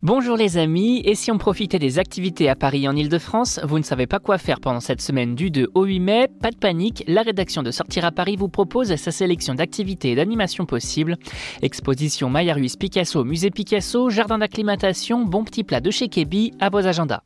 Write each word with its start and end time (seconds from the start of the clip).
Bonjour 0.00 0.36
les 0.36 0.58
amis, 0.58 1.02
et 1.04 1.16
si 1.16 1.32
on 1.32 1.38
profitait 1.38 1.80
des 1.80 1.98
activités 1.98 2.48
à 2.48 2.54
Paris 2.54 2.88
en 2.88 2.94
Ile-de-France, 2.94 3.58
vous 3.64 3.78
ne 3.80 3.82
savez 3.82 4.06
pas 4.06 4.20
quoi 4.20 4.38
faire 4.38 4.60
pendant 4.60 4.78
cette 4.78 5.02
semaine 5.02 5.34
du 5.34 5.50
2 5.50 5.70
au 5.74 5.82
8 5.86 5.98
mai, 5.98 6.28
pas 6.40 6.52
de 6.52 6.56
panique, 6.56 7.02
la 7.08 7.22
rédaction 7.22 7.64
de 7.64 7.72
Sortir 7.72 8.04
à 8.04 8.12
Paris 8.12 8.36
vous 8.36 8.46
propose 8.48 8.94
sa 8.94 9.10
sélection 9.10 9.56
d'activités 9.56 10.12
et 10.12 10.14
d'animations 10.14 10.66
possibles. 10.66 11.16
Exposition 11.62 12.30
Maya 12.30 12.54
Ruiz 12.54 12.76
Picasso, 12.76 13.24
musée 13.24 13.50
Picasso, 13.50 14.08
jardin 14.08 14.38
d'acclimatation, 14.38 15.24
bon 15.24 15.42
petit 15.42 15.64
plat 15.64 15.80
de 15.80 15.90
chez 15.90 16.08
Kebi, 16.08 16.52
à 16.60 16.70
vos 16.70 16.86
agendas. 16.86 17.22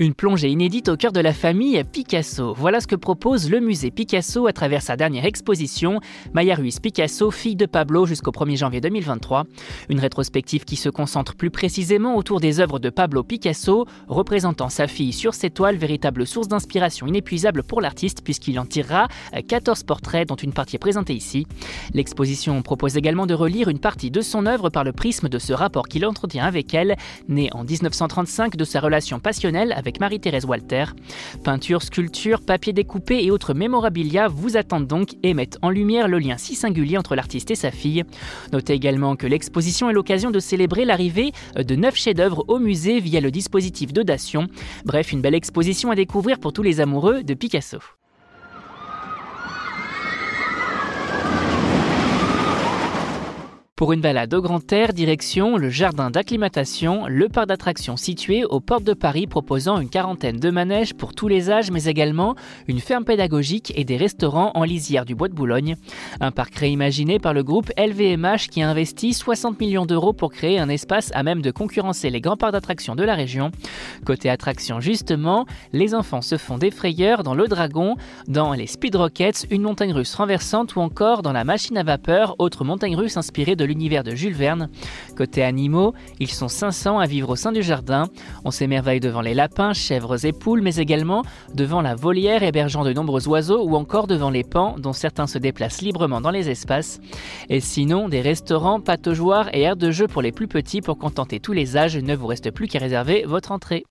Une 0.00 0.14
plongée 0.14 0.48
inédite 0.48 0.88
au 0.90 0.96
cœur 0.96 1.10
de 1.10 1.18
la 1.18 1.32
famille 1.32 1.82
Picasso. 1.82 2.54
Voilà 2.54 2.80
ce 2.80 2.86
que 2.86 2.94
propose 2.94 3.50
le 3.50 3.58
musée 3.58 3.90
Picasso 3.90 4.46
à 4.46 4.52
travers 4.52 4.80
sa 4.80 4.96
dernière 4.96 5.24
exposition, 5.24 5.98
Maya 6.32 6.54
Ruiz 6.54 6.78
Picasso, 6.78 7.32
fille 7.32 7.56
de 7.56 7.66
Pablo 7.66 8.06
jusqu'au 8.06 8.30
1er 8.30 8.56
janvier 8.56 8.80
2023. 8.80 9.42
Une 9.88 9.98
rétrospective 9.98 10.64
qui 10.64 10.76
se 10.76 10.88
concentre 10.88 11.34
plus 11.34 11.50
précisément 11.50 12.14
autour 12.14 12.38
des 12.38 12.60
œuvres 12.60 12.78
de 12.78 12.90
Pablo 12.90 13.24
Picasso, 13.24 13.86
représentant 14.06 14.68
sa 14.68 14.86
fille 14.86 15.12
sur 15.12 15.34
ses 15.34 15.50
toiles, 15.50 15.74
véritable 15.74 16.28
source 16.28 16.46
d'inspiration 16.46 17.08
inépuisable 17.08 17.64
pour 17.64 17.80
l'artiste 17.80 18.22
puisqu'il 18.22 18.60
en 18.60 18.66
tirera 18.66 19.08
14 19.48 19.82
portraits 19.82 20.28
dont 20.28 20.36
une 20.36 20.52
partie 20.52 20.76
est 20.76 20.78
présentée 20.78 21.14
ici. 21.14 21.44
L'exposition 21.92 22.62
propose 22.62 22.96
également 22.96 23.26
de 23.26 23.34
relire 23.34 23.66
une 23.66 23.80
partie 23.80 24.12
de 24.12 24.20
son 24.20 24.46
œuvre 24.46 24.70
par 24.70 24.84
le 24.84 24.92
prisme 24.92 25.28
de 25.28 25.40
ce 25.40 25.52
rapport 25.52 25.88
qu'il 25.88 26.06
entretient 26.06 26.44
avec 26.44 26.72
elle, 26.72 26.96
né 27.26 27.48
en 27.50 27.64
1935 27.64 28.54
de 28.54 28.64
sa 28.64 28.78
relation 28.78 29.18
passionnelle 29.18 29.72
avec 29.76 29.87
avec 29.88 30.00
Marie-Thérèse 30.00 30.44
Walter. 30.44 30.84
Peinture, 31.44 31.82
sculpture, 31.82 32.42
papier 32.42 32.74
découpé 32.74 33.24
et 33.24 33.30
autres 33.30 33.54
mémorabilia 33.54 34.28
vous 34.28 34.58
attendent 34.58 34.86
donc 34.86 35.14
et 35.22 35.32
mettent 35.32 35.56
en 35.62 35.70
lumière 35.70 36.08
le 36.08 36.18
lien 36.18 36.36
si 36.36 36.54
singulier 36.54 36.98
entre 36.98 37.16
l'artiste 37.16 37.50
et 37.50 37.54
sa 37.54 37.70
fille. 37.70 38.04
Notez 38.52 38.74
également 38.74 39.16
que 39.16 39.26
l'exposition 39.26 39.88
est 39.88 39.94
l'occasion 39.94 40.30
de 40.30 40.40
célébrer 40.40 40.84
l'arrivée 40.84 41.32
de 41.56 41.74
neuf 41.74 41.96
chefs-d'œuvre 41.96 42.44
au 42.48 42.58
musée 42.58 43.00
via 43.00 43.20
le 43.20 43.30
dispositif 43.30 43.92
de. 43.92 44.04
Bref, 44.84 45.12
une 45.12 45.20
belle 45.20 45.34
exposition 45.34 45.90
à 45.90 45.94
découvrir 45.94 46.38
pour 46.38 46.52
tous 46.52 46.62
les 46.62 46.80
amoureux 46.80 47.22
de 47.22 47.34
Picasso. 47.34 47.97
Pour 53.78 53.92
une 53.92 54.00
balade 54.00 54.34
au 54.34 54.42
grand 54.42 54.72
air, 54.72 54.92
direction 54.92 55.56
le 55.56 55.70
jardin 55.70 56.10
d'acclimatation, 56.10 57.06
le 57.06 57.28
parc 57.28 57.46
d'attractions 57.46 57.96
situé 57.96 58.44
aux 58.44 58.58
portes 58.58 58.82
de 58.82 58.92
Paris 58.92 59.28
proposant 59.28 59.78
une 59.78 59.88
quarantaine 59.88 60.40
de 60.40 60.50
manèges 60.50 60.94
pour 60.94 61.14
tous 61.14 61.28
les 61.28 61.48
âges, 61.48 61.70
mais 61.70 61.84
également 61.84 62.34
une 62.66 62.80
ferme 62.80 63.04
pédagogique 63.04 63.72
et 63.76 63.84
des 63.84 63.96
restaurants 63.96 64.50
en 64.56 64.64
lisière 64.64 65.04
du 65.04 65.14
Bois 65.14 65.28
de 65.28 65.34
Boulogne. 65.34 65.76
Un 66.18 66.32
parc 66.32 66.56
réimaginé 66.56 67.20
par 67.20 67.34
le 67.34 67.44
groupe 67.44 67.70
LVMH 67.78 68.48
qui 68.50 68.62
a 68.62 68.68
investi 68.68 69.14
60 69.14 69.60
millions 69.60 69.86
d'euros 69.86 70.12
pour 70.12 70.32
créer 70.32 70.58
un 70.58 70.68
espace 70.68 71.12
à 71.14 71.22
même 71.22 71.40
de 71.40 71.52
concurrencer 71.52 72.10
les 72.10 72.20
grands 72.20 72.36
parcs 72.36 72.54
d'attractions 72.54 72.96
de 72.96 73.04
la 73.04 73.14
région. 73.14 73.52
Côté 74.04 74.28
attraction 74.28 74.80
justement, 74.80 75.46
les 75.72 75.94
enfants 75.94 76.20
se 76.20 76.36
font 76.36 76.58
des 76.58 76.72
frayeurs 76.72 77.22
dans 77.22 77.36
le 77.36 77.46
Dragon, 77.46 77.94
dans 78.26 78.54
les 78.54 78.66
Speed 78.66 78.96
Rockets, 78.96 79.46
une 79.52 79.62
montagne 79.62 79.92
russe 79.92 80.16
renversante 80.16 80.74
ou 80.74 80.80
encore 80.80 81.22
dans 81.22 81.32
la 81.32 81.44
machine 81.44 81.78
à 81.78 81.84
vapeur, 81.84 82.34
autre 82.40 82.64
montagne 82.64 82.96
russe 82.96 83.16
inspirée 83.16 83.54
de 83.54 83.67
l'univers 83.68 84.02
de 84.02 84.14
Jules 84.14 84.34
Verne. 84.34 84.68
Côté 85.16 85.44
animaux, 85.44 85.94
ils 86.18 86.30
sont 86.30 86.48
500 86.48 86.98
à 86.98 87.06
vivre 87.06 87.30
au 87.30 87.36
sein 87.36 87.52
du 87.52 87.62
jardin. 87.62 88.08
On 88.44 88.50
s'émerveille 88.50 89.00
devant 89.00 89.20
les 89.20 89.34
lapins, 89.34 89.72
chèvres 89.72 90.24
et 90.24 90.32
poules, 90.32 90.62
mais 90.62 90.76
également 90.76 91.22
devant 91.54 91.80
la 91.80 91.94
volière 91.94 92.42
hébergeant 92.42 92.84
de 92.84 92.92
nombreux 92.92 93.28
oiseaux 93.28 93.62
ou 93.62 93.76
encore 93.76 94.06
devant 94.06 94.30
les 94.30 94.44
pans 94.44 94.74
dont 94.78 94.92
certains 94.92 95.26
se 95.26 95.38
déplacent 95.38 95.82
librement 95.82 96.20
dans 96.20 96.30
les 96.30 96.50
espaces. 96.50 97.00
Et 97.48 97.60
sinon, 97.60 98.08
des 98.08 98.20
restaurants, 98.20 98.80
pataugeoires 98.80 99.54
et 99.54 99.62
aires 99.62 99.76
de 99.76 99.90
jeu 99.90 100.08
pour 100.08 100.22
les 100.22 100.32
plus 100.32 100.48
petits 100.48 100.80
pour 100.80 100.98
contenter 100.98 101.38
tous 101.38 101.52
les 101.52 101.76
âges, 101.76 101.96
ne 101.96 102.16
vous 102.16 102.26
reste 102.26 102.50
plus 102.50 102.66
qu'à 102.66 102.78
réserver 102.78 103.24
votre 103.26 103.52
entrée. 103.52 103.84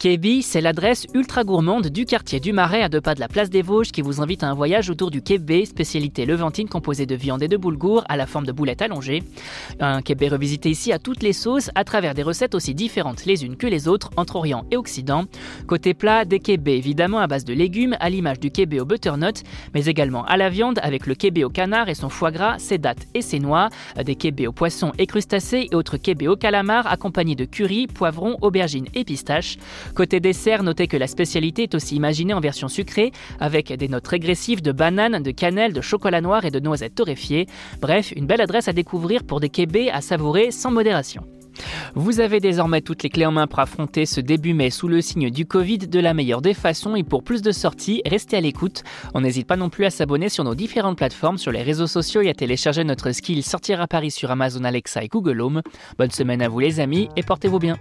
Kebi, 0.00 0.42
c'est 0.42 0.62
l'adresse 0.62 1.06
ultra 1.12 1.44
gourmande 1.44 1.88
du 1.88 2.06
quartier 2.06 2.40
du 2.40 2.54
Marais 2.54 2.82
à 2.82 2.88
deux 2.88 3.02
pas 3.02 3.14
de 3.14 3.20
la 3.20 3.28
place 3.28 3.50
des 3.50 3.60
Vosges 3.60 3.92
qui 3.92 4.00
vous 4.00 4.22
invite 4.22 4.42
à 4.42 4.48
un 4.48 4.54
voyage 4.54 4.88
autour 4.88 5.10
du 5.10 5.20
kebé, 5.20 5.66
spécialité 5.66 6.24
levantine 6.24 6.70
composée 6.70 7.04
de 7.04 7.14
viande 7.14 7.42
et 7.42 7.48
de 7.48 7.58
boulgour 7.58 8.02
à 8.08 8.16
la 8.16 8.24
forme 8.24 8.46
de 8.46 8.52
boulettes 8.52 8.80
allongées. 8.80 9.22
Un 9.78 10.00
kebé 10.00 10.28
revisité 10.28 10.70
ici 10.70 10.90
à 10.90 10.98
toutes 10.98 11.22
les 11.22 11.34
sauces 11.34 11.70
à 11.74 11.84
travers 11.84 12.14
des 12.14 12.22
recettes 12.22 12.54
aussi 12.54 12.74
différentes 12.74 13.26
les 13.26 13.44
unes 13.44 13.58
que 13.58 13.66
les 13.66 13.88
autres 13.88 14.08
entre 14.16 14.36
Orient 14.36 14.64
et 14.70 14.78
Occident. 14.78 15.26
Côté 15.66 15.92
plat, 15.92 16.24
des 16.24 16.40
kebés 16.40 16.78
évidemment 16.78 17.18
à 17.18 17.26
base 17.26 17.44
de 17.44 17.52
légumes 17.52 17.94
à 18.00 18.08
l'image 18.08 18.40
du 18.40 18.50
kebé 18.50 18.80
au 18.80 18.86
butternut, 18.86 19.42
mais 19.74 19.84
également 19.84 20.24
à 20.24 20.38
la 20.38 20.48
viande 20.48 20.78
avec 20.82 21.06
le 21.06 21.14
kebé 21.14 21.44
au 21.44 21.50
canard 21.50 21.90
et 21.90 21.94
son 21.94 22.08
foie 22.08 22.30
gras, 22.30 22.58
ses 22.58 22.78
dattes 22.78 23.06
et 23.12 23.20
ses 23.20 23.38
noix, 23.38 23.68
des 24.02 24.14
kebés 24.14 24.46
au 24.46 24.52
poisson 24.52 24.92
et 24.96 25.06
crustacés 25.06 25.68
et 25.70 25.74
autres 25.74 25.98
kebés 25.98 26.28
au 26.28 26.36
calamar 26.36 26.86
accompagnés 26.86 27.36
de 27.36 27.44
curry, 27.44 27.86
poivrons, 27.86 28.38
aubergines 28.40 28.86
et 28.94 29.04
pistaches. 29.04 29.58
Côté 29.94 30.20
dessert, 30.20 30.62
notez 30.62 30.86
que 30.86 30.96
la 30.96 31.06
spécialité 31.06 31.64
est 31.64 31.74
aussi 31.74 31.96
imaginée 31.96 32.34
en 32.34 32.40
version 32.40 32.68
sucrée, 32.68 33.12
avec 33.38 33.72
des 33.72 33.88
notes 33.88 34.08
régressives 34.08 34.62
de 34.62 34.72
banane, 34.72 35.22
de 35.22 35.30
cannelle, 35.30 35.72
de 35.72 35.80
chocolat 35.80 36.20
noir 36.20 36.44
et 36.44 36.50
de 36.50 36.60
noisettes 36.60 36.94
torréfiées. 36.94 37.46
Bref, 37.80 38.12
une 38.16 38.26
belle 38.26 38.40
adresse 38.40 38.68
à 38.68 38.72
découvrir 38.72 39.24
pour 39.24 39.40
des 39.40 39.48
kébés 39.48 39.90
à 39.90 40.00
savourer 40.00 40.50
sans 40.50 40.70
modération. 40.70 41.24
Vous 41.94 42.20
avez 42.20 42.40
désormais 42.40 42.80
toutes 42.80 43.02
les 43.02 43.08
clés 43.08 43.26
en 43.26 43.32
main 43.32 43.46
pour 43.46 43.58
affronter 43.58 44.06
ce 44.06 44.20
début 44.20 44.54
mai 44.54 44.70
sous 44.70 44.88
le 44.88 45.00
signe 45.00 45.30
du 45.30 45.46
Covid 45.46 45.78
de 45.78 46.00
la 46.00 46.14
meilleure 46.14 46.42
des 46.42 46.54
façons 46.54 46.96
et 46.96 47.02
pour 47.02 47.22
plus 47.22 47.42
de 47.42 47.52
sorties, 47.52 48.02
restez 48.06 48.36
à 48.36 48.40
l'écoute. 48.40 48.82
On 49.14 49.20
n'hésite 49.20 49.46
pas 49.46 49.56
non 49.56 49.68
plus 49.68 49.84
à 49.84 49.90
s'abonner 49.90 50.28
sur 50.28 50.44
nos 50.44 50.54
différentes 50.54 50.96
plateformes, 50.96 51.38
sur 51.38 51.52
les 51.52 51.62
réseaux 51.62 51.86
sociaux 51.86 52.22
et 52.22 52.30
à 52.30 52.34
télécharger 52.34 52.84
notre 52.84 53.12
skill 53.12 53.42
Sortir 53.42 53.80
à 53.80 53.86
Paris 53.86 54.10
sur 54.10 54.30
Amazon 54.30 54.64
Alexa 54.64 55.02
et 55.02 55.08
Google 55.08 55.40
Home. 55.40 55.62
Bonne 55.98 56.10
semaine 56.10 56.42
à 56.42 56.48
vous 56.48 56.60
les 56.60 56.80
amis 56.80 57.08
et 57.16 57.22
portez-vous 57.22 57.58
bien. 57.58 57.76